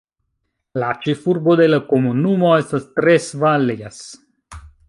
[0.83, 4.05] La ĉefurbo de la komunumo estas Tres Valles.